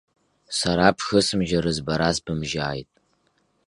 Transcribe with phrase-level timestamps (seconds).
[0.57, 2.89] Сара бшысымжьарыз бара сбымжьааит.